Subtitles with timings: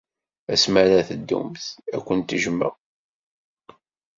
[0.53, 1.63] Asmi ara teddumt,
[1.95, 2.73] ad kent-jjmeɣ.